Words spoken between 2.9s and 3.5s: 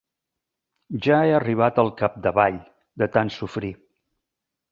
de tant